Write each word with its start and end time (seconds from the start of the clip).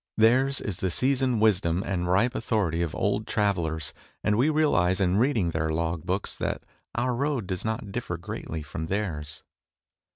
Theirs 0.17 0.59
is 0.61 0.77
the 0.77 0.89
seasoned 0.89 1.41
wisdom 1.41 1.83
and 1.85 2.07
ripe 2.07 2.33
authority 2.33 2.81
of 2.81 2.95
old 2.95 3.27
travellers, 3.27 3.93
and 4.23 4.35
we 4.35 4.49
realize 4.49 4.99
in 4.99 5.17
reading 5.17 5.51
their 5.51 5.69
log 5.71 6.07
books 6.07 6.35
that 6.37 6.63
our 6.95 7.13
road 7.13 7.45
does 7.45 7.63
not 7.63 7.91
differ 7.91 8.17
greatly 8.17 8.63
from 8.63 8.87
theirs. 8.87 9.43